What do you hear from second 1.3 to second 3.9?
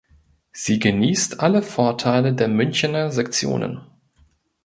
alle Vorteile der Münchener Sektionen.